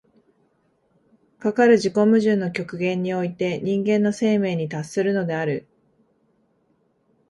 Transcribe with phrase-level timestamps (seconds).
[1.37, 5.67] かかる自己矛盾の極限において人間の生命に達するのである。